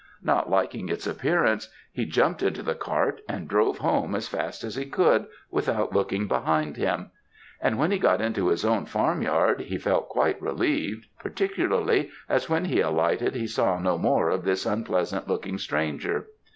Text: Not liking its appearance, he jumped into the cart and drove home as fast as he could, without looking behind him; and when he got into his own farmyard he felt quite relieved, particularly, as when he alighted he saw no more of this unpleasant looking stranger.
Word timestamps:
Not 0.23 0.49
liking 0.49 0.89
its 0.89 1.05
appearance, 1.05 1.69
he 1.91 2.07
jumped 2.07 2.41
into 2.41 2.63
the 2.63 2.73
cart 2.73 3.21
and 3.29 3.47
drove 3.47 3.77
home 3.77 4.15
as 4.15 4.27
fast 4.27 4.63
as 4.63 4.73
he 4.73 4.85
could, 4.87 5.27
without 5.51 5.93
looking 5.93 6.25
behind 6.27 6.75
him; 6.75 7.11
and 7.61 7.77
when 7.77 7.91
he 7.91 7.99
got 7.99 8.19
into 8.19 8.47
his 8.47 8.65
own 8.65 8.85
farmyard 8.87 9.61
he 9.61 9.77
felt 9.77 10.09
quite 10.09 10.41
relieved, 10.41 11.05
particularly, 11.19 12.09
as 12.27 12.49
when 12.49 12.65
he 12.65 12.79
alighted 12.81 13.35
he 13.35 13.45
saw 13.45 13.77
no 13.77 13.95
more 13.99 14.29
of 14.31 14.43
this 14.43 14.65
unpleasant 14.65 15.27
looking 15.27 15.59
stranger. 15.59 16.25